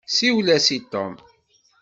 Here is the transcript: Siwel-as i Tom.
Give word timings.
Siwel-as 0.15 0.67
i 0.77 0.79
Tom. 0.91 1.13